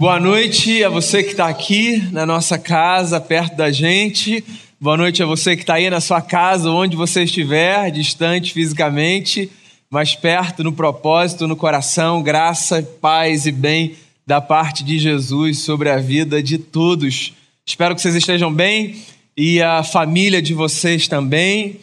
[0.00, 4.44] Boa noite a você que está aqui na nossa casa, perto da gente.
[4.80, 9.50] Boa noite a você que está aí na sua casa, onde você estiver, distante fisicamente,
[9.90, 12.22] mas perto no propósito, no coração.
[12.22, 17.32] Graça, paz e bem da parte de Jesus sobre a vida de todos.
[17.66, 19.02] Espero que vocês estejam bem
[19.36, 21.80] e a família de vocês também.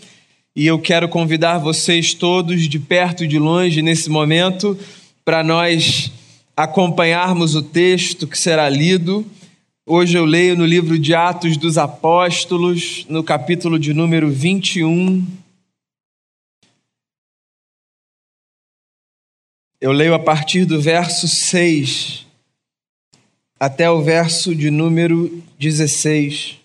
[0.56, 4.80] E eu quero convidar vocês todos, de perto e de longe, nesse momento,
[5.26, 6.10] para nós
[6.56, 9.26] acompanharmos o texto que será lido.
[9.86, 15.26] Hoje eu leio no livro de Atos dos Apóstolos, no capítulo de número 21.
[19.82, 22.26] Eu leio a partir do verso 6
[23.60, 26.65] até o verso de número 16.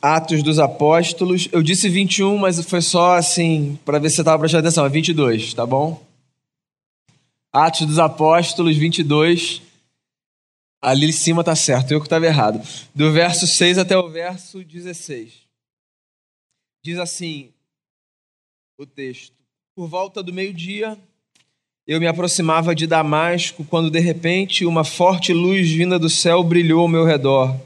[0.00, 1.48] Atos dos Apóstolos.
[1.50, 4.86] Eu disse 21, mas foi só assim, para ver se você estava prestando atenção.
[4.86, 6.02] É 22, tá bom?
[7.52, 9.62] Atos dos Apóstolos 22.
[10.80, 12.62] Ali em cima tá certo, eu que estava errado.
[12.94, 15.32] Do verso 6 até o verso 16.
[16.84, 17.50] Diz assim
[18.78, 19.34] o texto:
[19.74, 20.96] Por volta do meio-dia,
[21.84, 26.82] eu me aproximava de Damasco, quando de repente uma forte luz vinda do céu brilhou
[26.82, 27.58] ao meu redor.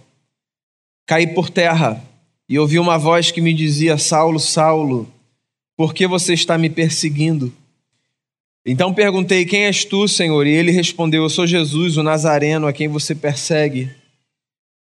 [1.07, 2.03] Caí por terra
[2.48, 5.09] e ouvi uma voz que me dizia: Saulo, Saulo,
[5.77, 7.53] por que você está me perseguindo?
[8.65, 10.47] Então perguntei: Quem és tu, Senhor?
[10.47, 13.91] E ele respondeu: Eu sou Jesus, o Nazareno, a quem você persegue.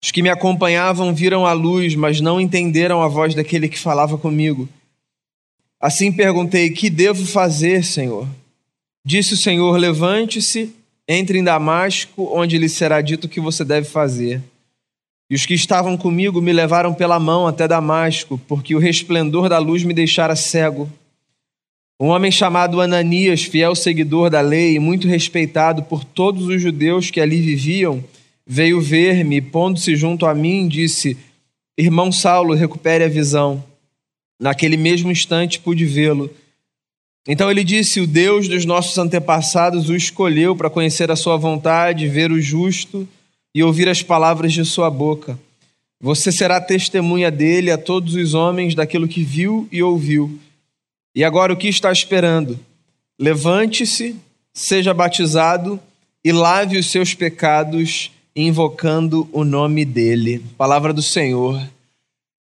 [0.03, 4.17] Os que me acompanhavam viram a luz, mas não entenderam a voz daquele que falava
[4.17, 4.67] comigo.
[5.79, 8.27] Assim perguntei: Que devo fazer, Senhor?
[9.03, 10.73] Disse o Senhor: Levante-se,
[11.07, 14.41] entre em Damasco, onde lhe será dito o que você deve fazer.
[15.31, 19.57] E os que estavam comigo me levaram pela mão até Damasco, porque o resplendor da
[19.59, 20.91] luz me deixara cego.
[21.97, 27.09] Um homem chamado Ananias, fiel seguidor da lei e muito respeitado por todos os judeus
[27.09, 28.03] que ali viviam,
[28.45, 31.15] veio ver-me e, pondo-se junto a mim, disse:
[31.77, 33.63] Irmão Saulo, recupere a visão.
[34.37, 36.29] Naquele mesmo instante pude vê-lo.
[37.25, 42.09] Então ele disse: O Deus dos nossos antepassados o escolheu para conhecer a sua vontade,
[42.09, 43.07] ver o justo
[43.53, 45.37] e ouvir as palavras de sua boca.
[45.99, 50.39] Você será testemunha dele a todos os homens daquilo que viu e ouviu.
[51.13, 52.59] E agora o que está esperando?
[53.19, 54.15] Levante-se,
[54.53, 55.79] seja batizado
[56.23, 60.43] e lave os seus pecados, invocando o nome dele.
[60.57, 61.61] Palavra do Senhor.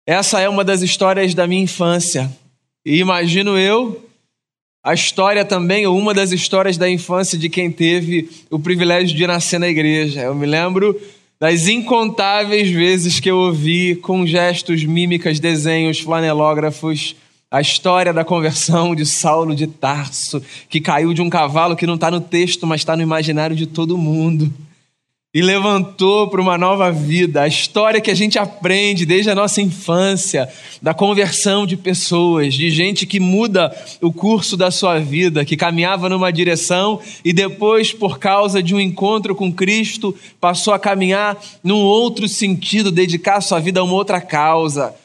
[0.05, 2.31] Essa é uma das histórias da minha infância.
[2.85, 4.08] E imagino eu
[4.83, 9.27] a história também, ou uma das histórias da infância de quem teve o privilégio de
[9.27, 10.21] nascer na igreja.
[10.21, 10.99] Eu me lembro
[11.39, 17.15] das incontáveis vezes que eu ouvi com gestos, mímicas, desenhos, flanelógrafos,
[17.51, 21.95] a história da conversão de Saulo de Tarso, que caiu de um cavalo que não
[21.95, 24.53] está no texto, mas está no imaginário de todo mundo
[25.31, 27.43] e levantou para uma nova vida.
[27.43, 30.49] A história que a gente aprende desde a nossa infância,
[30.81, 36.09] da conversão de pessoas, de gente que muda o curso da sua vida, que caminhava
[36.09, 41.81] numa direção e depois, por causa de um encontro com Cristo, passou a caminhar num
[41.81, 44.95] outro sentido, dedicar sua vida a uma outra causa.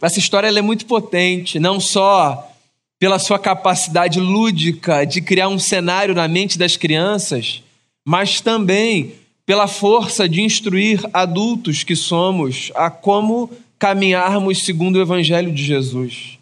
[0.00, 2.50] Essa história é muito potente, não só
[2.98, 7.62] pela sua capacidade lúdica de criar um cenário na mente das crianças,
[8.06, 9.12] mas também
[9.46, 16.38] pela força de instruir adultos que somos a como caminharmos segundo o Evangelho de Jesus.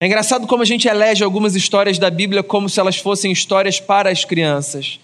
[0.00, 3.80] É engraçado como a gente elege algumas histórias da Bíblia como se elas fossem histórias
[3.80, 5.00] para as crianças.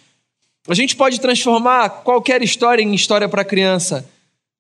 [0.69, 4.09] A gente pode transformar qualquer história em história para criança,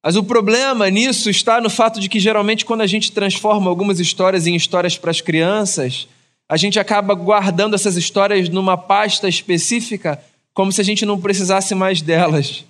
[0.03, 4.01] mas o problema nisso está no fato de que geralmente quando a gente transforma algumas
[4.01, 6.09] histórias em histórias para as crianças,
[6.49, 10.23] a gente acaba guardando essas histórias numa pasta específica
[10.55, 12.65] como se a gente não precisasse mais delas.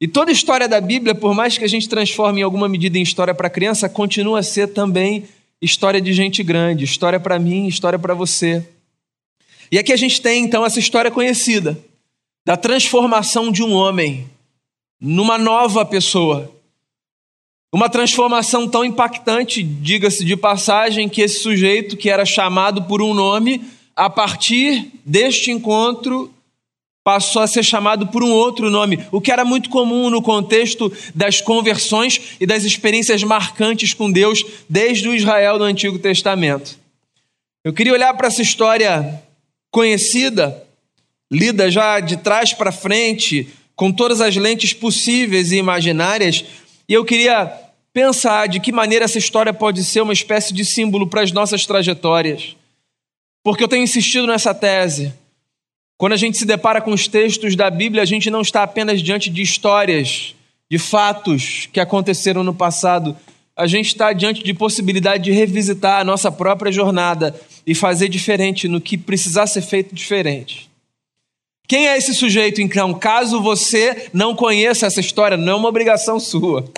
[0.00, 3.02] E toda história da Bíblia, por mais que a gente transforme em alguma medida em
[3.02, 5.24] história para criança, continua a ser também
[5.60, 8.66] história de gente grande, história para mim, história para você.
[9.70, 11.78] E aqui a gente tem então essa história conhecida
[12.44, 14.28] da transformação de um homem
[15.00, 16.52] numa nova pessoa.
[17.72, 23.14] Uma transformação tão impactante, diga-se de passagem, que esse sujeito que era chamado por um
[23.14, 23.64] nome,
[23.96, 26.32] a partir deste encontro,
[27.04, 30.92] passou a ser chamado por um outro nome, o que era muito comum no contexto
[31.14, 36.78] das conversões e das experiências marcantes com Deus desde o Israel do Antigo Testamento.
[37.64, 39.22] Eu queria olhar para essa história
[39.70, 40.62] conhecida,
[41.30, 46.44] lida já de trás para frente, com todas as lentes possíveis e imaginárias,
[46.88, 47.52] e eu queria
[47.92, 51.66] pensar de que maneira essa história pode ser uma espécie de símbolo para as nossas
[51.66, 52.56] trajetórias.
[53.42, 55.12] Porque eu tenho insistido nessa tese.
[56.02, 59.00] Quando a gente se depara com os textos da Bíblia, a gente não está apenas
[59.00, 60.34] diante de histórias,
[60.68, 63.16] de fatos que aconteceram no passado.
[63.54, 68.66] A gente está diante de possibilidade de revisitar a nossa própria jornada e fazer diferente
[68.66, 70.68] no que precisar ser feito diferente.
[71.68, 72.92] Quem é esse sujeito, então?
[72.94, 76.68] Caso você não conheça essa história, não é uma obrigação sua.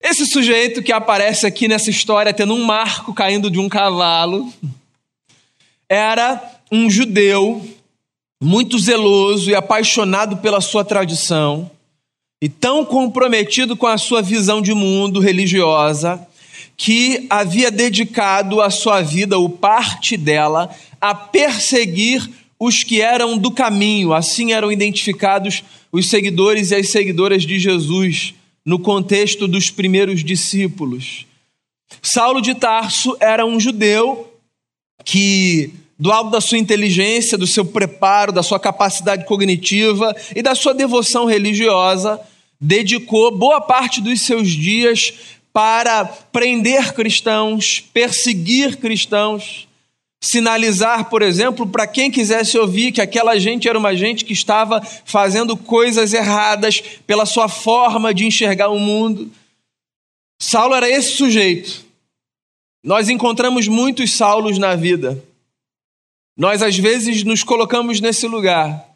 [0.00, 4.48] Esse sujeito que aparece aqui nessa história tendo um marco caindo de um cavalo
[5.88, 6.40] era
[6.70, 7.79] um judeu
[8.40, 11.70] muito zeloso e apaixonado pela sua tradição
[12.42, 16.26] e tão comprometido com a sua visão de mundo religiosa
[16.76, 22.26] que havia dedicado a sua vida, ou parte dela, a perseguir
[22.58, 24.14] os que eram do caminho.
[24.14, 28.32] Assim eram identificados os seguidores e as seguidoras de Jesus
[28.64, 31.26] no contexto dos primeiros discípulos.
[32.00, 34.32] Saulo de Tarso era um judeu
[35.04, 40.54] que, do alto da sua inteligência, do seu preparo, da sua capacidade cognitiva e da
[40.54, 42.18] sua devoção religiosa,
[42.58, 45.12] dedicou boa parte dos seus dias
[45.52, 49.68] para prender cristãos, perseguir cristãos,
[50.22, 54.80] sinalizar, por exemplo, para quem quisesse ouvir que aquela gente era uma gente que estava
[55.04, 59.30] fazendo coisas erradas pela sua forma de enxergar o mundo.
[60.40, 61.84] Saulo era esse sujeito.
[62.82, 65.22] Nós encontramos muitos Saulos na vida.
[66.36, 68.90] Nós às vezes nos colocamos nesse lugar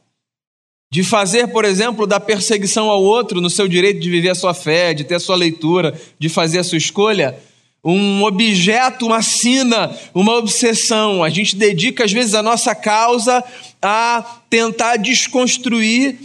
[0.91, 4.55] de fazer, por exemplo, da perseguição ao outro no seu direito de viver a sua
[4.55, 7.37] fé, de ter a sua leitura, de fazer a sua escolha,
[7.85, 11.25] um objeto, uma sina, uma obsessão.
[11.25, 13.43] A gente dedica, às vezes, a nossa causa
[13.83, 16.17] a tentar desconstruir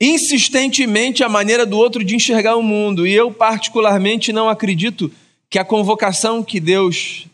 [0.00, 3.06] insistentemente a maneira do outro de enxergar o mundo.
[3.06, 5.10] E eu, particularmente, não acredito
[5.50, 7.26] que a convocação que Deus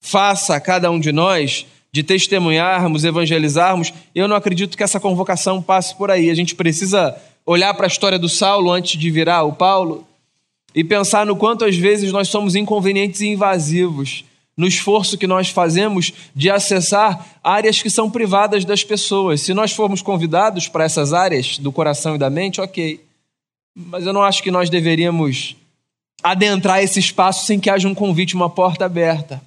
[0.00, 5.62] faça a cada um de nós de testemunharmos, evangelizarmos, eu não acredito que essa convocação
[5.62, 6.28] passe por aí.
[6.28, 7.16] A gente precisa
[7.46, 10.06] olhar para a história do Saulo antes de virar o Paulo
[10.74, 15.48] e pensar no quanto às vezes nós somos inconvenientes e invasivos no esforço que nós
[15.48, 19.40] fazemos de acessar áreas que são privadas das pessoas.
[19.40, 23.00] Se nós formos convidados para essas áreas do coração e da mente, ok.
[23.74, 25.56] Mas eu não acho que nós deveríamos
[26.22, 29.40] adentrar esse espaço sem que haja um convite, uma porta aberta.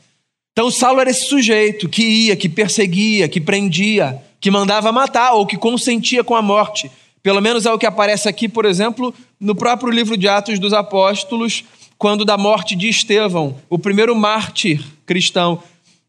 [0.51, 5.45] Então, Saulo era esse sujeito que ia, que perseguia, que prendia, que mandava matar ou
[5.45, 6.91] que consentia com a morte
[7.21, 10.73] pelo menos é o que aparece aqui, por exemplo, no próprio livro de Atos dos
[10.73, 11.63] Apóstolos,
[11.97, 15.61] quando da morte de Estevão, o primeiro mártir cristão.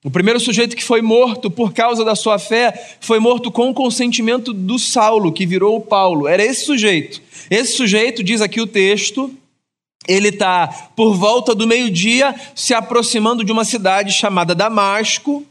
[0.05, 3.75] O primeiro sujeito que foi morto por causa da sua fé foi morto com o
[3.75, 6.27] consentimento do Saulo, que virou o Paulo.
[6.27, 7.21] Era esse sujeito.
[7.51, 9.31] Esse sujeito, diz aqui o texto,
[10.07, 15.45] ele está por volta do meio-dia se aproximando de uma cidade chamada Damasco,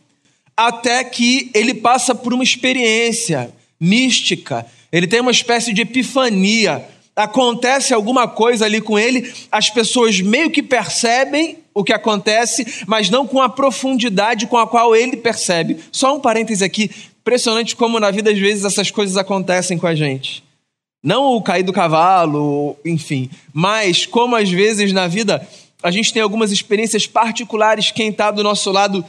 [0.56, 6.84] até que ele passa por uma experiência mística ele tem uma espécie de epifania.
[7.16, 13.10] Acontece alguma coisa ali com ele, as pessoas meio que percebem o que acontece, mas
[13.10, 15.78] não com a profundidade com a qual ele percebe.
[15.92, 19.96] Só um parêntese aqui, impressionante como na vida às vezes essas coisas acontecem com a
[19.96, 20.44] gente.
[21.02, 25.48] Não o cair do cavalo, enfim, mas como às vezes na vida
[25.82, 29.06] a gente tem algumas experiências particulares, quem está do nosso lado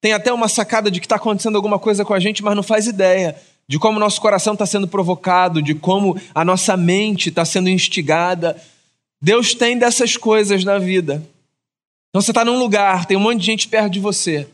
[0.00, 2.62] tem até uma sacada de que está acontecendo alguma coisa com a gente, mas não
[2.62, 3.36] faz ideia
[3.66, 8.60] de como nosso coração está sendo provocado, de como a nossa mente está sendo instigada.
[9.20, 11.22] Deus tem dessas coisas na vida.
[12.10, 14.46] Então você está num lugar, tem um monte de gente perto de você,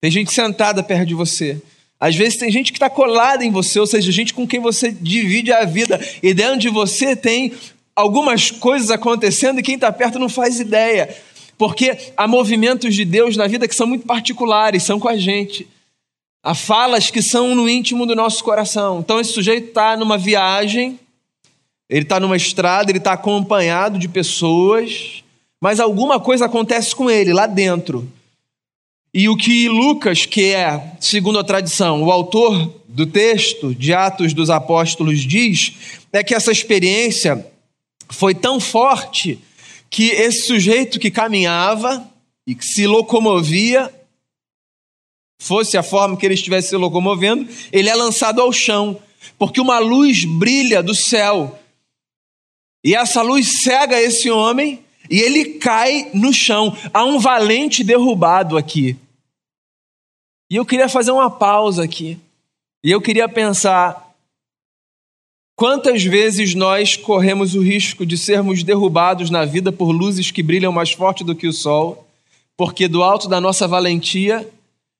[0.00, 1.60] tem gente sentada perto de você.
[1.98, 4.90] Às vezes tem gente que está colada em você, ou seja, gente com quem você
[4.90, 7.52] divide a vida, e dentro de você tem
[7.94, 11.14] algumas coisas acontecendo e quem está perto não faz ideia.
[11.56, 15.68] Porque há movimentos de Deus na vida que são muito particulares, são com a gente.
[16.42, 19.00] Há falas que são no íntimo do nosso coração.
[19.00, 20.98] Então, esse sujeito está numa viagem,
[21.88, 25.22] ele está numa estrada, ele está acompanhado de pessoas,
[25.60, 28.06] mas alguma coisa acontece com ele lá dentro.
[29.16, 34.34] E o que Lucas, que é, segundo a tradição, o autor do texto de Atos
[34.34, 35.72] dos Apóstolos, diz,
[36.12, 37.46] é que essa experiência
[38.10, 39.38] foi tão forte
[39.88, 42.04] que esse sujeito que caminhava
[42.44, 43.88] e que se locomovia
[45.40, 49.00] fosse a forma que ele estivesse se locomovendo, ele é lançado ao chão,
[49.38, 51.56] porque uma luz brilha do céu.
[52.82, 56.76] E essa luz cega esse homem e ele cai no chão.
[56.92, 58.96] Há um valente derrubado aqui.
[60.50, 62.18] E eu queria fazer uma pausa aqui.
[62.82, 64.14] E eu queria pensar:
[65.56, 70.72] quantas vezes nós corremos o risco de sermos derrubados na vida por luzes que brilham
[70.72, 72.06] mais forte do que o sol,
[72.56, 74.48] porque do alto da nossa valentia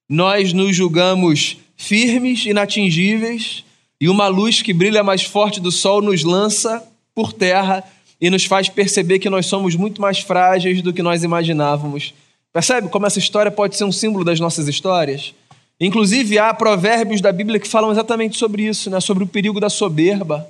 [0.08, 3.64] nós nos julgamos firmes, inatingíveis,
[4.00, 7.84] e uma luz que brilha mais forte do sol nos lança por terra
[8.20, 12.14] e nos faz perceber que nós somos muito mais frágeis do que nós imaginávamos.
[12.54, 15.34] Percebe como essa história pode ser um símbolo das nossas histórias?
[15.80, 19.00] Inclusive, há provérbios da Bíblia que falam exatamente sobre isso, né?
[19.00, 20.48] sobre o perigo da soberba.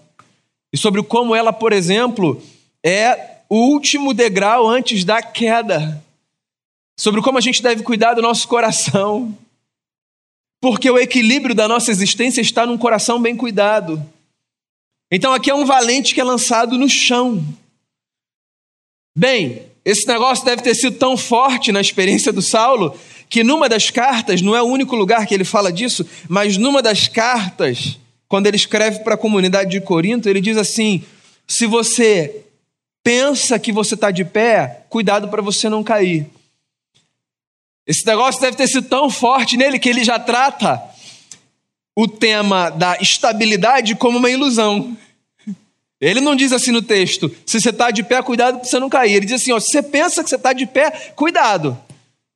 [0.71, 2.43] E sobre como ela, por exemplo,
[2.85, 6.05] é o último degrau antes da queda.
[6.95, 9.35] Sobre como a gente deve cuidar do nosso coração.
[10.61, 14.05] Porque o equilíbrio da nossa existência está num coração bem cuidado.
[15.11, 17.43] Então aqui é um valente que é lançado no chão.
[19.17, 22.99] Bem, esse negócio deve ter sido tão forte na experiência do Saulo
[23.29, 26.81] que numa das cartas, não é o único lugar que ele fala disso, mas numa
[26.81, 27.99] das cartas,
[28.29, 31.03] quando ele escreve para a comunidade de Corinto, ele diz assim:
[31.47, 32.45] se você
[33.03, 36.26] pensa que você está de pé, cuidado para você não cair.
[37.87, 40.83] Esse negócio deve ter sido tão forte nele que ele já trata
[41.95, 44.97] o tema da estabilidade como uma ilusão.
[46.05, 48.91] Ele não diz assim no texto: se você está de pé, cuidado para você não
[48.91, 49.15] cair.
[49.15, 51.79] Ele diz assim: ó, se você pensa que você está de pé, cuidado.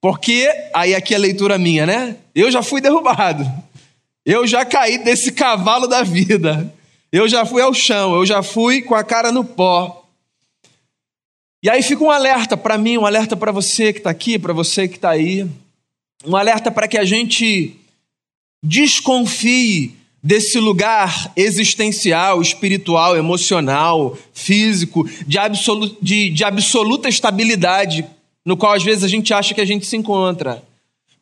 [0.01, 2.17] Porque, aí aqui é a leitura minha, né?
[2.35, 3.47] Eu já fui derrubado.
[4.25, 6.73] Eu já caí desse cavalo da vida.
[7.13, 10.07] Eu já fui ao chão, eu já fui com a cara no pó.
[11.63, 14.53] E aí fica um alerta para mim, um alerta para você que está aqui, para
[14.53, 15.47] você que está aí.
[16.25, 17.77] Um alerta para que a gente
[18.63, 28.05] desconfie desse lugar existencial, espiritual, emocional, físico, de, absolu de, de absoluta estabilidade
[28.45, 30.63] no qual às vezes a gente acha que a gente se encontra.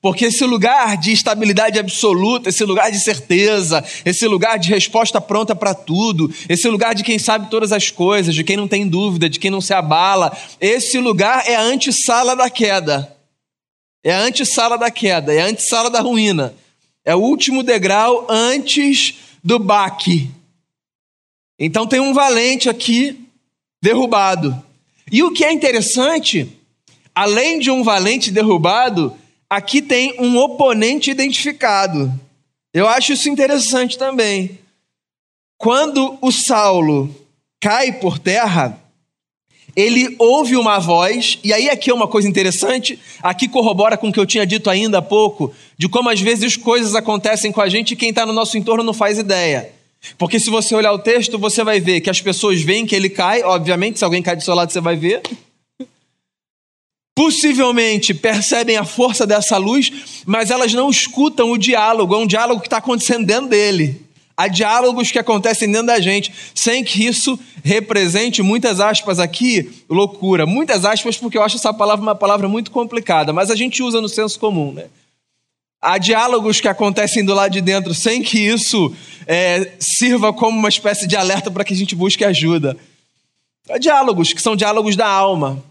[0.00, 5.52] Porque esse lugar de estabilidade absoluta, esse lugar de certeza, esse lugar de resposta pronta
[5.52, 9.28] para tudo, esse lugar de quem sabe todas as coisas, de quem não tem dúvida,
[9.28, 13.12] de quem não se abala, esse lugar é a antessala da queda.
[14.04, 16.54] É a antessala da queda, é a antessala da ruína.
[17.06, 20.30] É o último degrau antes do baque.
[21.58, 23.26] Então tem um valente aqui
[23.82, 24.62] derrubado.
[25.10, 26.52] E o que é interessante
[27.16, 29.16] além de um valente derrubado,
[29.48, 32.12] aqui tem um oponente identificado.
[32.74, 34.58] Eu acho isso interessante também.
[35.56, 37.08] Quando o Saulo
[37.58, 38.78] cai por terra,
[39.76, 44.12] ele ouve uma voz, e aí aqui é uma coisa interessante, aqui corrobora com o
[44.12, 47.68] que eu tinha dito ainda há pouco, de como às vezes coisas acontecem com a
[47.68, 49.70] gente e quem está no nosso entorno não faz ideia.
[50.16, 53.10] Porque se você olhar o texto, você vai ver que as pessoas veem que ele
[53.10, 55.20] cai, obviamente, se alguém cai do seu lado, você vai ver
[57.16, 62.60] possivelmente percebem a força dessa luz, mas elas não escutam o diálogo, é um diálogo
[62.60, 64.05] que está acontecendo dentro dele.
[64.36, 70.44] Há diálogos que acontecem dentro da gente, sem que isso represente, muitas aspas aqui, loucura.
[70.44, 74.00] Muitas aspas, porque eu acho essa palavra uma palavra muito complicada, mas a gente usa
[74.00, 74.86] no senso comum, né?
[75.80, 78.94] Há diálogos que acontecem do lado de dentro, sem que isso
[79.26, 82.76] é, sirva como uma espécie de alerta para que a gente busque ajuda.
[83.70, 85.62] Há diálogos que são diálogos da alma,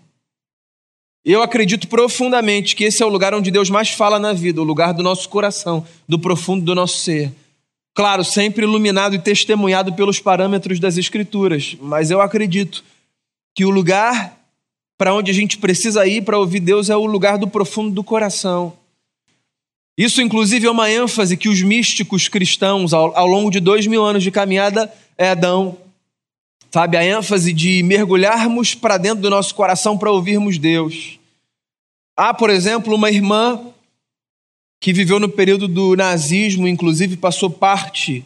[1.26, 4.64] eu acredito profundamente que esse é o lugar onde Deus mais fala na vida, o
[4.64, 7.34] lugar do nosso coração, do profundo do nosso ser.
[7.96, 12.84] Claro, sempre iluminado e testemunhado pelos parâmetros das Escrituras, mas eu acredito
[13.56, 14.38] que o lugar
[14.98, 18.04] para onde a gente precisa ir para ouvir Deus é o lugar do profundo do
[18.04, 18.74] coração.
[19.98, 24.04] Isso, inclusive, é uma ênfase que os místicos cristãos, ao, ao longo de dois mil
[24.04, 25.78] anos de caminhada, é, dão.
[26.72, 31.18] Sabe, a ênfase de mergulharmos para dentro do nosso coração para ouvirmos Deus.
[32.18, 33.62] Há, por exemplo, uma irmã
[34.80, 38.24] que viveu no período do nazismo, inclusive passou parte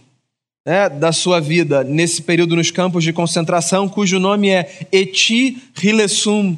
[0.66, 6.58] né, da sua vida nesse período nos campos de concentração, cujo nome é Eti Hilesum.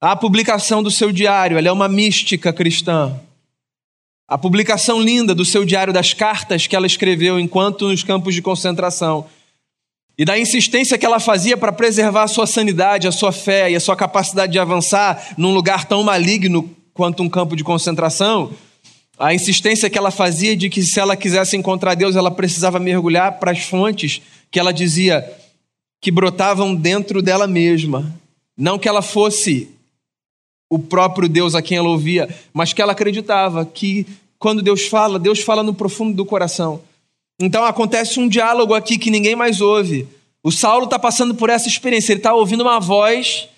[0.00, 3.18] A publicação do seu diário, ela é uma mística cristã.
[4.28, 8.42] A publicação linda do seu diário das cartas que ela escreveu enquanto nos campos de
[8.42, 9.26] concentração
[10.18, 13.76] e da insistência que ela fazia para preservar a sua sanidade, a sua fé e
[13.76, 18.52] a sua capacidade de avançar num lugar tão maligno quanto um campo de concentração,
[19.18, 23.38] a insistência que ela fazia de que se ela quisesse encontrar Deus, ela precisava mergulhar
[23.38, 24.20] para as fontes
[24.50, 25.24] que ela dizia
[26.00, 28.14] que brotavam dentro dela mesma.
[28.56, 29.70] Não que ela fosse
[30.70, 34.06] o próprio Deus a quem ela ouvia, mas que ela acreditava que
[34.38, 36.82] quando Deus fala, Deus fala no profundo do coração.
[37.40, 40.06] Então acontece um diálogo aqui que ninguém mais ouve.
[40.42, 43.48] O Saulo está passando por essa experiência, ele está ouvindo uma voz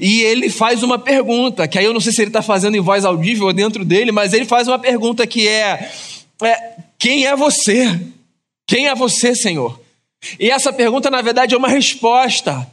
[0.00, 2.80] e ele faz uma pergunta, que aí eu não sei se ele está fazendo em
[2.80, 5.90] voz audível dentro dele, mas ele faz uma pergunta que é,
[6.42, 8.00] é: Quem é você?
[8.66, 9.80] Quem é você, Senhor?
[10.38, 12.70] E essa pergunta, na verdade, é uma resposta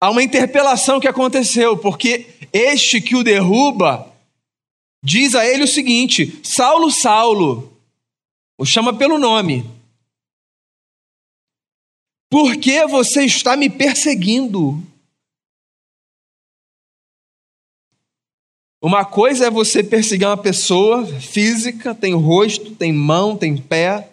[0.00, 4.10] a uma interpelação que aconteceu, porque este que o derruba
[5.04, 7.72] diz a ele o seguinte: Saulo, Saulo,
[8.58, 9.64] o chama pelo nome.
[12.30, 14.82] Por que você está me perseguindo?
[18.82, 24.08] Uma coisa é você perseguir uma pessoa física, tem rosto, tem mão, tem pé,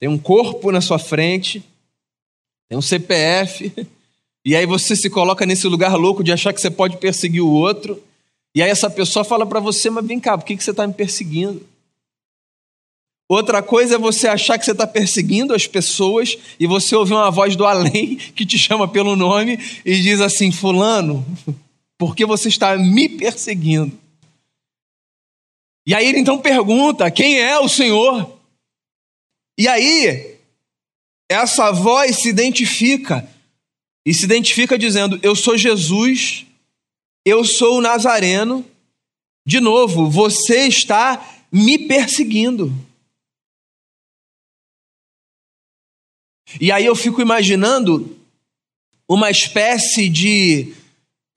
[0.00, 1.62] tem um corpo na sua frente,
[2.68, 3.72] tem um CPF,
[4.44, 7.52] e aí você se coloca nesse lugar louco de achar que você pode perseguir o
[7.52, 8.02] outro,
[8.52, 10.92] e aí essa pessoa fala para você, mas vem cá, por que você está me
[10.92, 11.64] perseguindo?
[13.28, 17.30] Outra coisa é você achar que você está perseguindo as pessoas e você ouvir uma
[17.30, 21.24] voz do além que te chama pelo nome e diz assim: Fulano,
[21.98, 23.98] porque você está me perseguindo.
[25.86, 28.38] E aí ele então pergunta: quem é o Senhor?
[29.58, 30.38] E aí,
[31.28, 33.28] essa voz se identifica,
[34.06, 36.46] e se identifica dizendo: Eu sou Jesus,
[37.24, 38.64] eu sou o Nazareno.
[39.46, 42.70] De novo, você está me perseguindo.
[46.60, 48.16] E aí eu fico imaginando
[49.08, 50.74] uma espécie de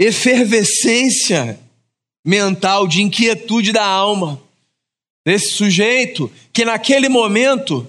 [0.02, 1.60] efervescência
[2.26, 4.42] mental, de inquietude da alma
[5.24, 7.86] desse sujeito que naquele momento,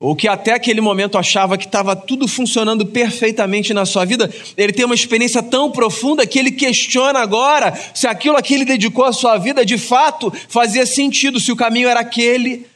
[0.00, 4.72] ou que até aquele momento achava que estava tudo funcionando perfeitamente na sua vida, ele
[4.72, 9.04] tem uma experiência tão profunda que ele questiona agora se aquilo a que ele dedicou
[9.04, 12.66] a sua vida de fato fazia sentido, se o caminho era aquele.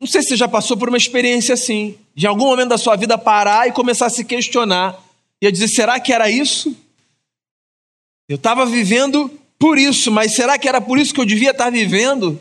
[0.00, 2.94] Não sei se você já passou por uma experiência assim, de algum momento da sua
[2.94, 5.03] vida parar e começar a se questionar
[5.46, 6.76] ia dizer: será que era isso?
[8.28, 11.70] Eu estava vivendo por isso, mas será que era por isso que eu devia estar
[11.70, 12.40] vivendo?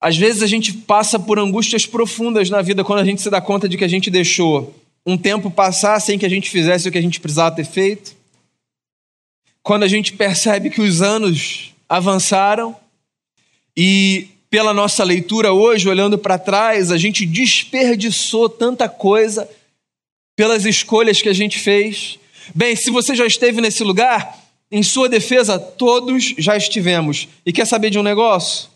[0.00, 3.40] Às vezes a gente passa por angústias profundas na vida quando a gente se dá
[3.40, 6.92] conta de que a gente deixou um tempo passar sem que a gente fizesse o
[6.92, 8.16] que a gente precisava ter feito.
[9.62, 12.74] Quando a gente percebe que os anos avançaram
[13.76, 19.48] e pela nossa leitura hoje, olhando para trás, a gente desperdiçou tanta coisa
[20.40, 22.18] pelas escolhas que a gente fez.
[22.54, 27.28] Bem, se você já esteve nesse lugar, em sua defesa, todos já estivemos.
[27.44, 28.70] E quer saber de um negócio?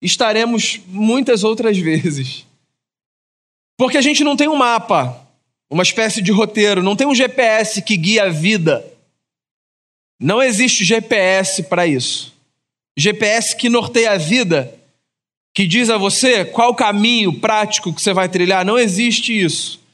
[0.00, 2.46] Estaremos muitas outras vezes.
[3.76, 5.28] Porque a gente não tem um mapa,
[5.68, 8.86] uma espécie de roteiro, não tem um GPS que guia a vida.
[10.20, 12.32] Não existe GPS para isso.
[12.96, 14.72] GPS que norteia a vida,
[15.52, 19.84] que diz a você qual caminho prático que você vai trilhar, não existe isso.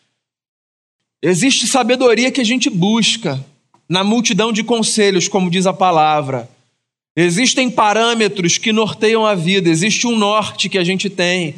[1.22, 3.44] Existe sabedoria que a gente busca
[3.88, 6.50] na multidão de conselhos, como diz a palavra.
[7.14, 11.54] Existem parâmetros que norteiam a vida, existe um norte que a gente tem.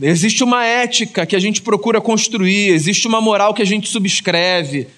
[0.00, 4.88] Existe uma ética que a gente procura construir, existe uma moral que a gente subscreve.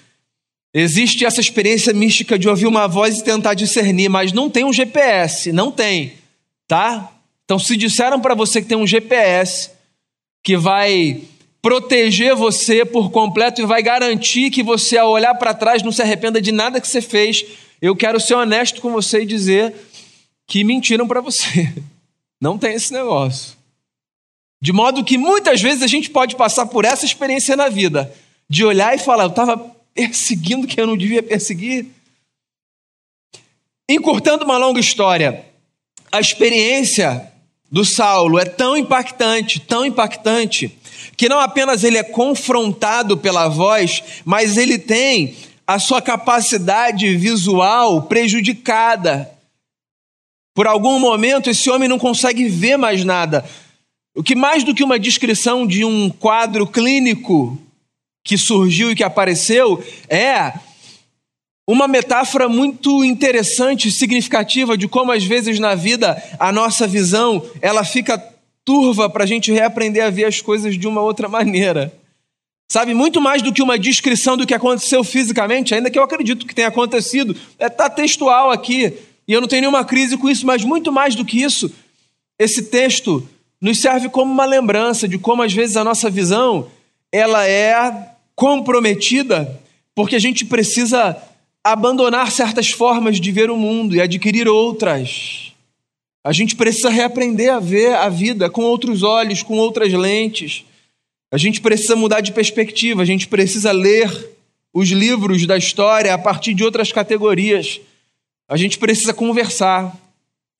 [0.73, 4.73] Existe essa experiência mística de ouvir uma voz e tentar discernir, mas não tem um
[4.73, 6.13] GPS, não tem,
[6.67, 7.11] tá?
[7.45, 9.71] Então se disseram para você que tem um GPS
[10.43, 11.21] que vai
[11.61, 16.01] proteger você por completo e vai garantir que você, ao olhar para trás, não se
[16.01, 17.45] arrependa de nada que você fez.
[17.81, 19.75] Eu quero ser honesto com você e dizer
[20.47, 21.71] que mentiram para você.
[22.41, 23.57] Não tem esse negócio.
[24.61, 28.13] De modo que muitas vezes a gente pode passar por essa experiência na vida,
[28.49, 29.57] de olhar e falar, eu estava
[29.93, 31.87] perseguindo quem eu não devia perseguir.
[33.89, 35.45] Encurtando uma longa história,
[36.11, 37.31] a experiência
[37.71, 40.78] do Saulo é tão impactante, tão impactante,
[41.15, 45.35] que não apenas ele é confrontado pela voz, mas ele tem
[45.65, 49.29] a sua capacidade visual prejudicada.
[50.55, 53.45] Por algum momento, esse homem não consegue ver mais nada.
[54.15, 57.57] O que mais do que uma descrição de um quadro clínico
[58.23, 60.53] que surgiu e que apareceu é
[61.67, 67.83] uma metáfora muito interessante, significativa de como às vezes na vida a nossa visão ela
[67.83, 68.17] fica
[68.69, 71.91] turva para a gente reaprender a ver as coisas de uma outra maneira.
[72.71, 76.45] Sabe, muito mais do que uma descrição do que aconteceu fisicamente, ainda que eu acredito
[76.45, 78.93] que tenha acontecido, está é, tá textual aqui,
[79.27, 81.73] e eu não tenho nenhuma crise com isso, mas muito mais do que isso,
[82.37, 83.27] esse texto
[83.59, 86.67] nos serve como uma lembrança de como às vezes a nossa visão
[87.11, 89.59] ela é comprometida,
[89.95, 91.17] porque a gente precisa
[91.63, 95.48] abandonar certas formas de ver o mundo e adquirir outras.
[96.23, 100.65] A gente precisa reaprender a ver a vida com outros olhos, com outras lentes.
[101.31, 104.29] A gente precisa mudar de perspectiva, a gente precisa ler
[104.73, 107.79] os livros da história a partir de outras categorias.
[108.47, 109.95] A gente precisa conversar.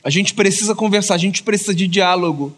[0.04, 2.56] A gente precisa conversar, a gente precisa de diálogo.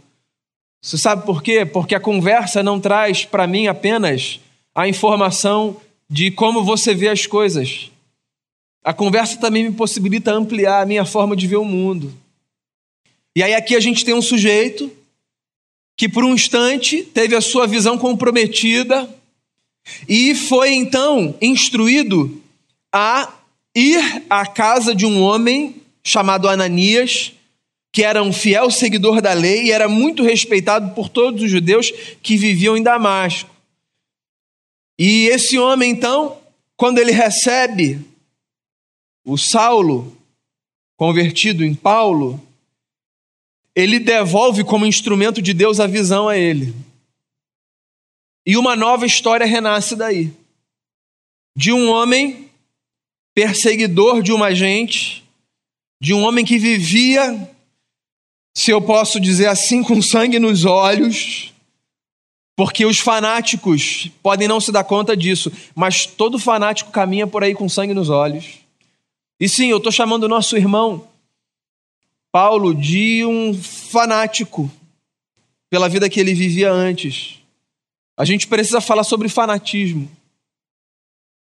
[0.82, 1.66] Você sabe por quê?
[1.66, 4.40] Porque a conversa não traz para mim apenas
[4.76, 5.78] a informação
[6.10, 7.90] de como você vê as coisas.
[8.84, 12.14] A conversa também me possibilita ampliar a minha forma de ver o mundo.
[13.36, 14.92] E aí aqui a gente tem um sujeito
[15.98, 19.10] que por um instante teve a sua visão comprometida
[20.08, 22.42] e foi então instruído
[22.94, 23.32] a
[23.76, 27.34] ir à casa de um homem chamado Ananias,
[27.92, 31.92] que era um fiel seguidor da lei e era muito respeitado por todos os judeus
[32.22, 33.50] que viviam em Damasco.
[34.98, 36.38] E esse homem, então,
[36.76, 38.00] quando ele recebe
[39.26, 40.16] o Saulo,
[40.98, 42.42] convertido em Paulo,
[43.76, 46.74] ele devolve como instrumento de Deus a visão a ele.
[48.46, 50.32] E uma nova história renasce daí.
[51.56, 52.50] De um homem
[53.34, 55.24] perseguidor de uma gente,
[56.02, 57.50] de um homem que vivia,
[58.56, 61.54] se eu posso dizer assim, com sangue nos olhos,
[62.56, 67.54] porque os fanáticos podem não se dar conta disso, mas todo fanático caminha por aí
[67.54, 68.60] com sangue nos olhos.
[69.40, 71.08] E sim, eu estou chamando o nosso irmão
[72.32, 74.72] Paulo de um fanático
[75.70, 77.40] pela vida que ele vivia antes.
[78.18, 80.10] A gente precisa falar sobre fanatismo.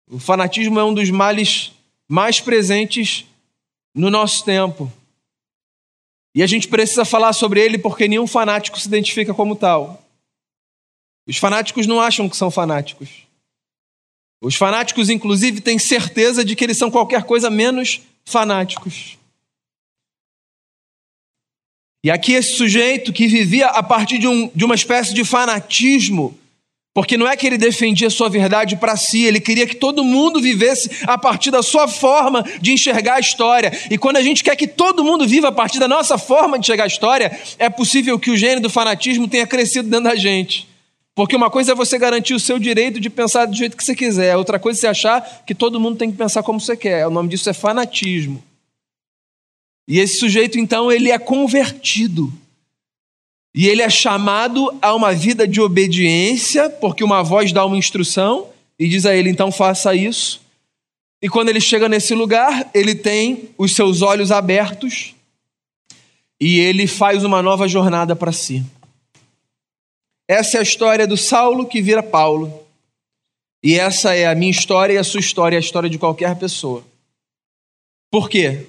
[0.08, 1.72] O fanatismo é um dos males
[2.08, 3.24] mais presentes
[3.94, 4.92] no nosso tempo.
[6.34, 10.02] E a gente precisa falar sobre ele porque nenhum fanático se identifica como tal.
[11.26, 13.26] Os fanáticos não acham que são fanáticos.
[14.40, 19.15] Os fanáticos, inclusive, têm certeza de que eles são qualquer coisa menos fanáticos.
[22.06, 26.38] E aqui, esse sujeito que vivia a partir de, um, de uma espécie de fanatismo,
[26.94, 30.40] porque não é que ele defendia sua verdade para si, ele queria que todo mundo
[30.40, 33.76] vivesse a partir da sua forma de enxergar a história.
[33.90, 36.66] E quando a gente quer que todo mundo viva a partir da nossa forma de
[36.66, 40.68] enxergar a história, é possível que o gênero do fanatismo tenha crescido dentro da gente.
[41.12, 43.96] Porque uma coisa é você garantir o seu direito de pensar do jeito que você
[43.96, 47.04] quiser, outra coisa é você achar que todo mundo tem que pensar como você quer.
[47.08, 48.40] O nome disso é fanatismo.
[49.88, 52.32] E esse sujeito, então, ele é convertido.
[53.54, 58.48] E ele é chamado a uma vida de obediência, porque uma voz dá uma instrução
[58.78, 60.42] e diz a ele: então faça isso.
[61.22, 65.14] E quando ele chega nesse lugar, ele tem os seus olhos abertos
[66.38, 68.62] e ele faz uma nova jornada para si.
[70.28, 72.62] Essa é a história do Saulo que vira Paulo.
[73.62, 76.84] E essa é a minha história e a sua história, a história de qualquer pessoa.
[78.10, 78.66] Por quê?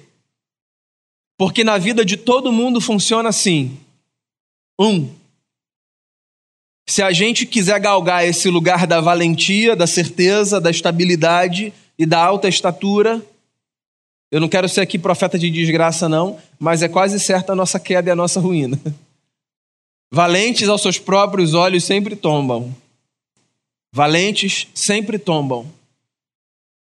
[1.38, 3.78] Porque na vida de todo mundo funciona assim.
[4.78, 5.08] Um,
[6.88, 12.18] se a gente quiser galgar esse lugar da valentia, da certeza, da estabilidade e da
[12.22, 13.24] alta estatura,
[14.32, 17.78] eu não quero ser aqui profeta de desgraça, não, mas é quase certa a nossa
[17.78, 18.78] queda e a nossa ruína.
[20.10, 22.74] Valentes aos seus próprios olhos sempre tombam.
[23.92, 25.70] Valentes sempre tombam.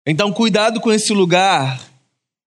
[0.06, 1.88] Então, cuidado com esse lugar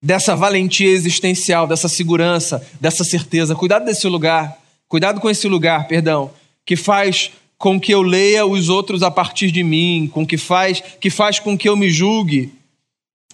[0.02, 3.56] dessa valentia existencial, dessa segurança, dessa certeza.
[3.56, 4.58] Cuidado desse lugar.
[4.88, 6.32] Cuidado com esse lugar, perdão,
[6.66, 10.82] que faz com que eu leia os outros a partir de mim, com que faz,
[11.00, 12.52] que faz com que eu me julgue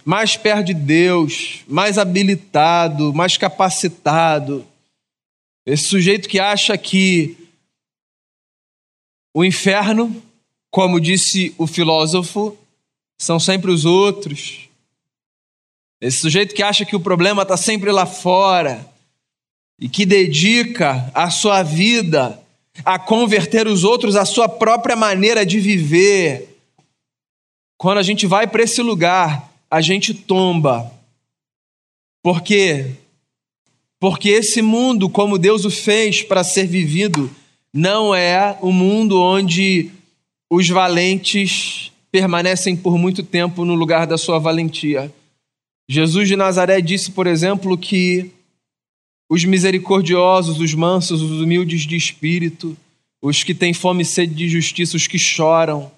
[0.04, 4.66] mais perto de Deus, mais habilitado, mais capacitado.
[5.66, 7.36] Esse sujeito que acha que
[9.34, 10.24] o inferno,
[10.72, 12.58] como disse o filósofo,
[13.20, 14.67] são sempre os outros.
[16.00, 18.86] Esse sujeito que acha que o problema está sempre lá fora
[19.80, 22.40] e que dedica a sua vida
[22.86, 26.58] a converter os outros à sua própria maneira de viver.
[27.78, 30.92] Quando a gente vai para esse lugar, a gente tomba.
[32.22, 32.92] Por quê?
[34.00, 37.30] Porque esse mundo, como Deus o fez para ser vivido,
[37.74, 39.92] não é o um mundo onde
[40.50, 45.12] os valentes permanecem por muito tempo no lugar da sua valentia.
[45.90, 48.32] Jesus de Nazaré disse, por exemplo, que
[49.30, 52.76] os misericordiosos, os mansos, os humildes de espírito,
[53.22, 55.92] os que têm fome e sede de justiça, os que choram,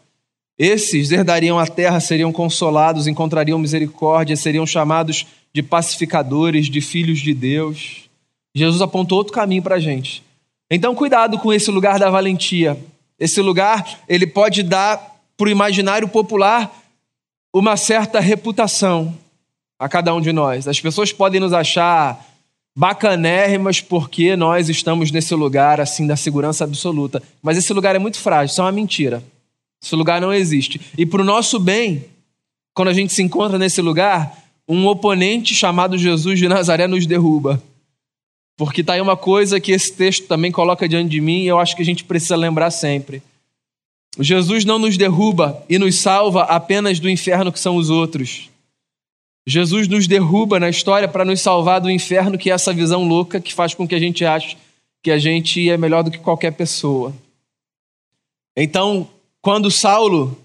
[0.58, 7.34] esses herdariam a terra, seriam consolados, encontrariam misericórdia, seriam chamados de pacificadores, de filhos de
[7.34, 8.10] Deus.
[8.54, 10.22] Jesus apontou outro caminho para a gente.
[10.70, 12.78] Então, cuidado com esse lugar da valentia.
[13.18, 16.78] Esse lugar, ele pode dar para o imaginário popular
[17.54, 19.18] uma certa reputação
[19.80, 20.68] a cada um de nós.
[20.68, 22.24] As pessoas podem nos achar
[22.76, 27.24] bacanérrimas porque nós estamos nesse lugar assim da segurança absoluta.
[27.42, 29.24] Mas esse lugar é muito frágil, isso é uma mentira.
[29.82, 30.80] Esse lugar não existe.
[30.98, 32.04] E para o nosso bem,
[32.74, 34.38] quando a gente se encontra nesse lugar,
[34.68, 37.62] um oponente chamado Jesus de Nazaré nos derruba.
[38.58, 41.58] Porque está aí uma coisa que esse texto também coloca diante de mim e eu
[41.58, 43.24] acho que a gente precisa lembrar sempre.
[44.20, 48.50] Jesus não nos derruba e nos salva apenas do inferno que são os outros.
[49.50, 53.42] Jesus nos derruba na história para nos salvar do inferno, que é essa visão louca
[53.42, 54.56] que faz com que a gente ache
[55.02, 57.16] que a gente é melhor do que qualquer pessoa.
[58.56, 59.10] Então,
[59.42, 60.38] quando Saulo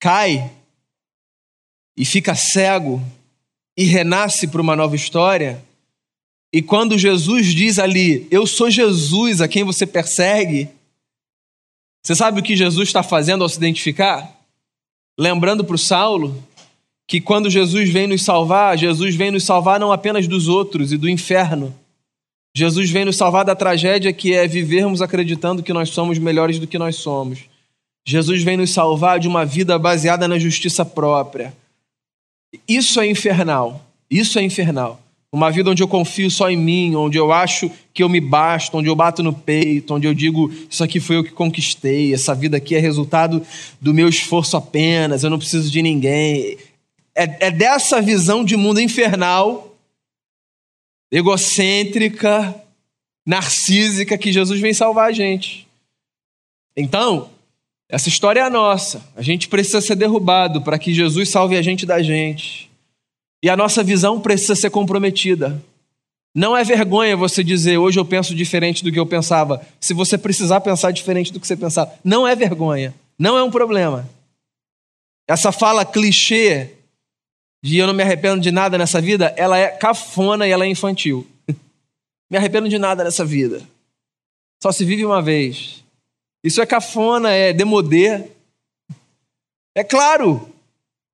[0.00, 0.50] cai
[1.96, 3.00] e fica cego
[3.76, 5.64] e renasce para uma nova história,
[6.52, 10.68] e quando Jesus diz ali, Eu sou Jesus a quem você persegue,
[12.02, 14.36] você sabe o que Jesus está fazendo ao se identificar?
[15.16, 16.42] Lembrando para o Saulo
[17.12, 20.96] que quando Jesus vem nos salvar, Jesus vem nos salvar não apenas dos outros e
[20.96, 21.74] do inferno.
[22.56, 26.66] Jesus vem nos salvar da tragédia que é vivermos acreditando que nós somos melhores do
[26.66, 27.40] que nós somos.
[28.06, 31.52] Jesus vem nos salvar de uma vida baseada na justiça própria.
[32.66, 33.84] Isso é infernal.
[34.10, 34.98] Isso é infernal.
[35.30, 38.78] Uma vida onde eu confio só em mim, onde eu acho que eu me basto,
[38.78, 42.34] onde eu bato no peito, onde eu digo, isso aqui foi eu que conquistei, essa
[42.34, 43.42] vida aqui é resultado
[43.78, 46.56] do meu esforço apenas, eu não preciso de ninguém.
[47.14, 49.76] É, é dessa visão de mundo infernal,
[51.10, 52.54] egocêntrica,
[53.26, 55.68] narcísica, que Jesus vem salvar a gente.
[56.76, 57.30] Então,
[57.88, 59.06] essa história é a nossa.
[59.14, 62.70] A gente precisa ser derrubado para que Jesus salve a gente da gente.
[63.42, 65.62] E a nossa visão precisa ser comprometida.
[66.34, 69.60] Não é vergonha você dizer hoje eu penso diferente do que eu pensava.
[69.78, 72.94] Se você precisar pensar diferente do que você pensava, não é vergonha.
[73.18, 74.08] Não é um problema.
[75.28, 76.70] Essa fala clichê
[77.62, 80.68] de eu não me arrependo de nada nessa vida, ela é cafona e ela é
[80.68, 81.26] infantil.
[82.30, 83.62] me arrependo de nada nessa vida.
[84.62, 85.82] Só se vive uma vez.
[86.44, 88.24] Isso é cafona, é demodê.
[89.74, 90.48] É claro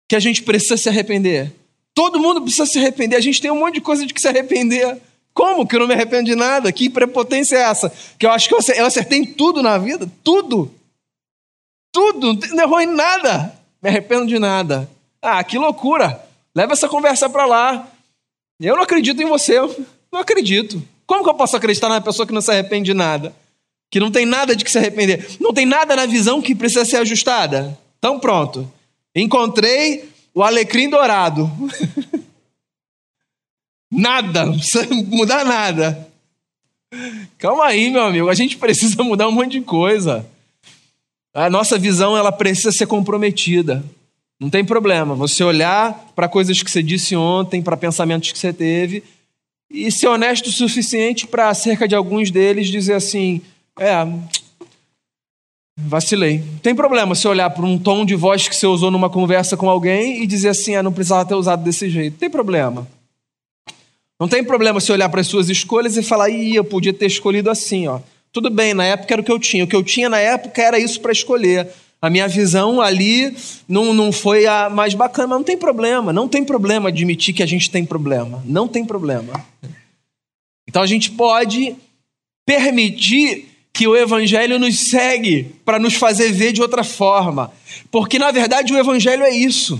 [0.08, 1.52] que a gente precisa se arrepender.
[1.94, 3.16] Todo mundo precisa se arrepender.
[3.16, 5.00] A gente tem um monte de coisa de que se arrepender.
[5.34, 6.72] Como que eu não me arrependo de nada?
[6.72, 7.92] Que prepotência é essa?
[8.18, 10.10] Que eu acho que eu acertei em tudo na vida.
[10.24, 10.72] Tudo.
[11.92, 12.34] Tudo.
[12.54, 13.54] Não errou em nada.
[13.82, 14.88] Me arrependo de nada.
[15.20, 16.27] Ah, que loucura.
[16.58, 17.88] Leva essa conversa para lá.
[18.58, 19.60] Eu não acredito em você.
[19.60, 20.82] Eu não acredito.
[21.06, 23.32] Como que eu posso acreditar na pessoa que não se arrepende de nada?
[23.88, 25.36] Que não tem nada de que se arrepender.
[25.38, 27.78] Não tem nada na visão que precisa ser ajustada.
[28.00, 28.68] Então pronto.
[29.14, 31.48] Encontrei o alecrim dourado.
[33.88, 36.08] nada, não precisa mudar nada.
[37.38, 40.26] Calma aí, meu amigo, a gente precisa mudar um monte de coisa.
[41.32, 43.84] A nossa visão ela precisa ser comprometida.
[44.40, 48.52] Não tem problema você olhar para coisas que você disse ontem, para pensamentos que você
[48.52, 49.02] teve
[49.70, 53.42] e ser honesto o suficiente para acerca de alguns deles dizer assim:
[53.78, 54.06] é,
[55.80, 56.42] Vacilei.
[56.60, 59.70] Tem problema se olhar para um tom de voz que você usou numa conversa com
[59.70, 62.18] alguém e dizer assim, ah, não precisava ter usado desse jeito.
[62.18, 62.86] Tem problema.
[64.18, 67.06] Não tem problema se olhar para as suas escolhas e falar, ih, eu podia ter
[67.06, 68.00] escolhido assim, ó.
[68.32, 69.62] Tudo bem, na época era o que eu tinha.
[69.62, 71.68] O que eu tinha na época era isso para escolher.
[72.00, 73.36] A minha visão ali
[73.68, 76.12] não, não foi a mais bacana, mas não tem problema.
[76.12, 78.42] Não tem problema admitir que a gente tem problema.
[78.46, 79.44] Não tem problema.
[80.68, 81.74] Então a gente pode
[82.46, 87.52] permitir que o Evangelho nos segue para nos fazer ver de outra forma.
[87.90, 89.78] Porque, na verdade, o Evangelho é isso.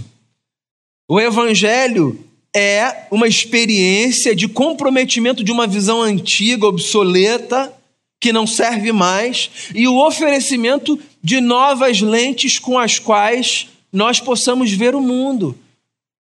[1.08, 7.72] O Evangelho é uma experiência de comprometimento de uma visão antiga, obsoleta,
[8.20, 14.72] que não serve mais, e o oferecimento de novas lentes com as quais nós possamos
[14.72, 15.56] ver o mundo.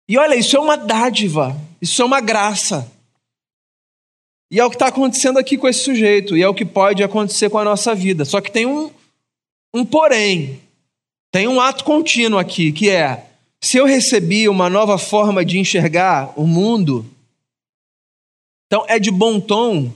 [0.08, 2.90] E olha, isso é uma dádiva, isso é uma graça.
[4.50, 7.02] E é o que está acontecendo aqui com esse sujeito, e é o que pode
[7.02, 8.24] acontecer com a nossa vida.
[8.24, 8.90] Só que tem um,
[9.72, 10.60] um porém,
[11.32, 13.24] tem um ato contínuo aqui, que é:
[13.60, 17.06] se eu recebi uma nova forma de enxergar o mundo,
[18.66, 19.92] então é de bom tom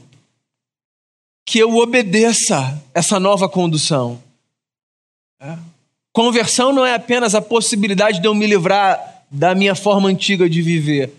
[1.49, 4.23] que eu obedeça essa nova condução.
[5.41, 5.57] É.
[6.13, 10.61] Conversão não é apenas a possibilidade de eu me livrar da minha forma antiga de
[10.61, 11.11] viver.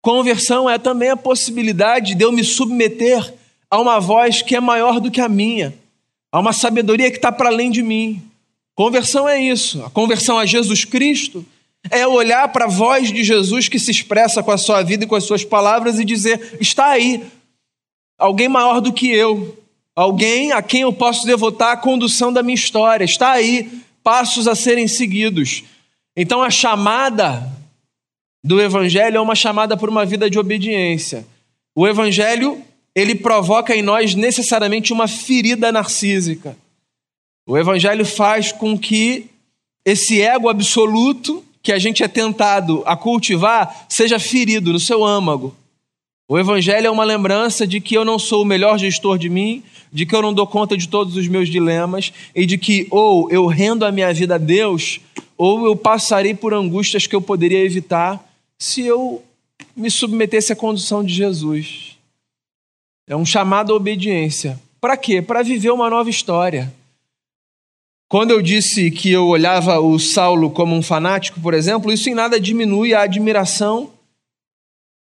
[0.00, 3.34] Conversão é também a possibilidade de eu me submeter
[3.68, 5.74] a uma voz que é maior do que a minha,
[6.30, 8.22] a uma sabedoria que está para além de mim.
[8.76, 9.82] Conversão é isso.
[9.82, 11.44] A conversão a Jesus Cristo
[11.90, 15.08] é olhar para a voz de Jesus que se expressa com a sua vida e
[15.08, 17.24] com as suas palavras e dizer: está aí,
[18.16, 19.63] alguém maior do que eu,
[19.94, 23.70] alguém a quem eu posso devotar a condução da minha história, está aí,
[24.02, 25.64] passos a serem seguidos.
[26.16, 27.50] Então a chamada
[28.44, 31.26] do evangelho é uma chamada por uma vida de obediência.
[31.74, 32.62] O evangelho,
[32.94, 36.56] ele provoca em nós necessariamente uma ferida narcísica.
[37.46, 39.26] O evangelho faz com que
[39.84, 45.56] esse ego absoluto que a gente é tentado a cultivar seja ferido no seu âmago.
[46.26, 49.62] O evangelho é uma lembrança de que eu não sou o melhor gestor de mim,
[49.92, 53.30] de que eu não dou conta de todos os meus dilemas e de que ou
[53.30, 55.00] eu rendo a minha vida a Deus,
[55.36, 58.24] ou eu passarei por angústias que eu poderia evitar
[58.58, 59.22] se eu
[59.76, 61.98] me submetesse à condução de Jesus.
[63.06, 64.58] É um chamado à obediência.
[64.80, 65.20] Para quê?
[65.20, 66.72] Para viver uma nova história.
[68.08, 72.14] Quando eu disse que eu olhava o Saulo como um fanático, por exemplo, isso em
[72.14, 73.90] nada diminui a admiração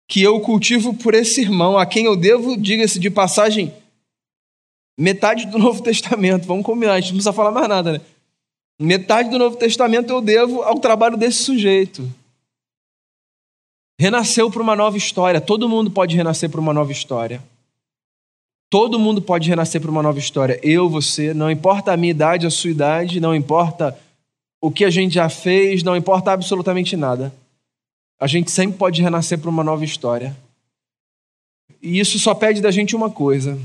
[0.10, 3.72] que eu cultivo por esse irmão, a quem eu devo, diga-se de passagem,
[5.00, 6.48] metade do Novo Testamento.
[6.48, 8.02] Vamos combinar, a gente não precisa falar mais nada, né?
[8.82, 12.10] Metade do Novo Testamento eu devo ao trabalho desse sujeito.
[14.00, 15.40] Renasceu para uma nova história.
[15.40, 17.44] Todo mundo pode renascer para uma nova história.
[18.68, 20.60] Todo mundo pode renascer para uma nova história.
[20.64, 24.00] Eu, você, não importa a minha idade, a sua idade, não importa
[24.62, 27.32] o que a gente já fez, não importa absolutamente nada.
[28.20, 30.36] A gente sempre pode renascer para uma nova história.
[31.82, 33.58] E isso só pede da gente uma coisa: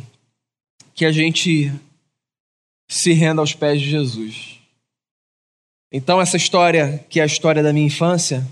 [0.94, 1.72] que a gente
[2.88, 4.60] se renda aos pés de Jesus.
[5.90, 8.46] Então, essa história, que é a história da minha infância,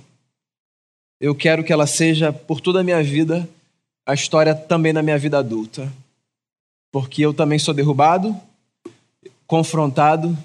[1.21, 3.49] eu quero que ela seja, por toda a minha vida,
[4.05, 5.93] a história também da minha vida adulta.
[6.91, 8.37] Porque eu também sou derrubado,
[9.47, 10.37] confrontado,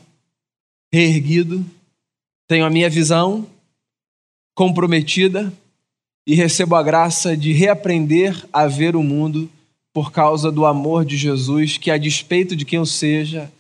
[0.92, 1.66] reerguido,
[2.48, 3.48] tenho a minha visão
[4.58, 5.54] comprometida
[6.26, 9.48] e recebo a graça de reaprender a ver o mundo
[9.94, 13.52] por causa do amor de Jesus, que a despeito de quem eu seja,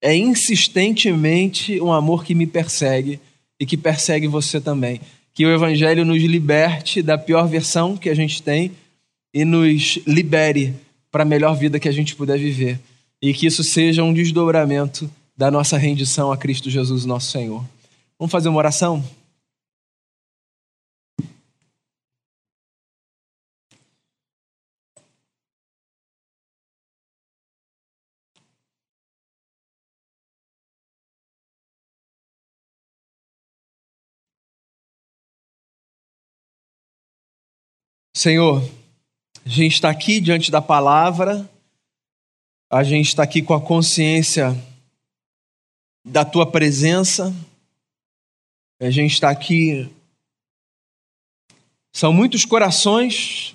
[0.00, 3.18] é insistentemente um amor que me persegue
[3.58, 5.00] e que persegue você também.
[5.34, 8.70] Que o Evangelho nos liberte da pior versão que a gente tem
[9.34, 10.76] e nos libere
[11.10, 12.78] para a melhor vida que a gente puder viver.
[13.20, 17.64] E que isso seja um desdobramento da nossa rendição a Cristo Jesus, nosso Senhor.
[18.16, 19.04] Vamos fazer uma oração?
[38.16, 38.66] Senhor,
[39.44, 41.46] a gente está aqui diante da palavra,
[42.70, 44.56] a gente está aqui com a consciência
[46.02, 47.36] da tua presença,
[48.80, 49.86] a gente está aqui.
[51.92, 53.54] São muitos corações,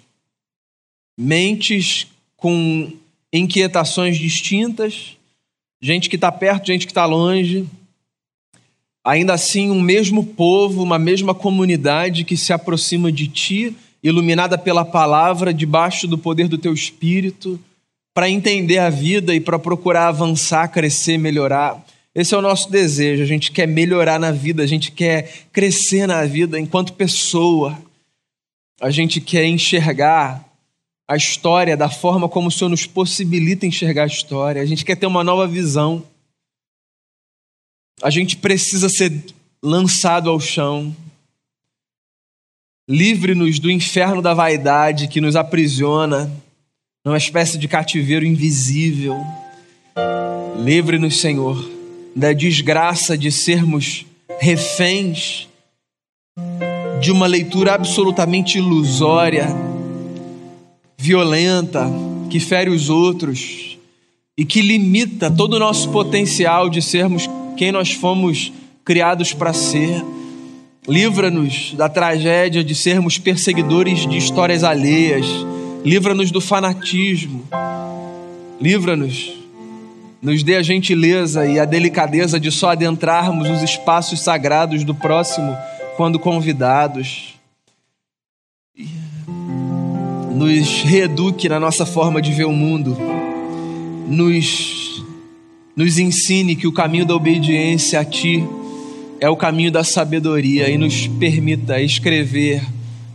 [1.17, 2.05] mentes
[2.37, 2.93] com
[3.33, 5.17] inquietações distintas,
[5.81, 7.67] gente que está perto, gente que está longe.
[9.03, 14.83] Ainda assim, um mesmo povo, uma mesma comunidade que se aproxima de ti iluminada pela
[14.83, 17.59] palavra, debaixo do poder do teu espírito,
[18.13, 21.85] para entender a vida e para procurar avançar, crescer, melhorar.
[22.13, 23.23] Esse é o nosso desejo.
[23.23, 27.77] A gente quer melhorar na vida, a gente quer crescer na vida enquanto pessoa.
[28.81, 30.43] A gente quer enxergar
[31.07, 34.61] a história da forma como o Senhor nos possibilita enxergar a história.
[34.61, 36.03] A gente quer ter uma nova visão.
[38.01, 39.23] A gente precisa ser
[39.61, 40.95] lançado ao chão.
[42.89, 46.31] Livre-nos do inferno da vaidade que nos aprisiona
[47.05, 49.17] numa espécie de cativeiro invisível.
[50.57, 51.69] Livre-nos, Senhor,
[52.15, 54.05] da desgraça de sermos
[54.39, 55.47] reféns
[57.01, 59.47] de uma leitura absolutamente ilusória,
[60.97, 61.89] violenta,
[62.29, 63.77] que fere os outros
[64.37, 68.51] e que limita todo o nosso potencial de sermos quem nós fomos
[68.85, 70.03] criados para ser.
[70.87, 75.27] Livra-nos da tragédia de sermos perseguidores de histórias alheias.
[75.85, 77.45] Livra-nos do fanatismo.
[78.59, 79.33] Livra-nos.
[80.19, 85.55] Nos dê a gentileza e a delicadeza de só adentrarmos os espaços sagrados do próximo
[85.97, 87.35] quando convidados.
[90.33, 92.97] Nos reeduque na nossa forma de ver o mundo.
[94.07, 95.03] Nos,
[95.75, 98.43] nos ensine que o caminho da obediência a Ti
[99.21, 102.63] é o caminho da sabedoria e nos permita escrever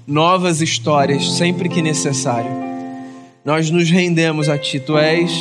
[0.06, 2.48] novas histórias sempre que necessário.
[3.44, 5.32] Nós nos rendemos a Ti, Tu és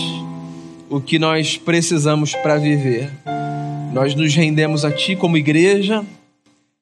[0.89, 3.11] o que nós precisamos para viver.
[3.93, 6.03] Nós nos rendemos a Ti como igreja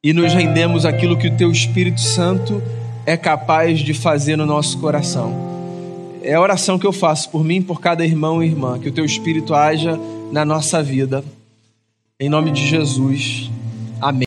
[0.01, 2.63] e nos rendemos aquilo que o Teu Espírito Santo
[3.05, 5.51] é capaz de fazer no nosso coração.
[6.21, 8.93] É a oração que eu faço por mim, por cada irmão e irmã, que o
[8.93, 9.99] Teu Espírito haja
[10.31, 11.21] na nossa vida.
[12.17, 13.51] Em nome de Jesus.